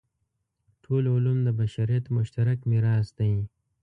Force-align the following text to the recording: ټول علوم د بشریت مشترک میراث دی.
ټول 0.83 1.03
علوم 1.13 1.37
د 1.43 1.49
بشریت 1.59 2.05
مشترک 2.17 2.57
میراث 2.69 3.07
دی. 3.19 3.33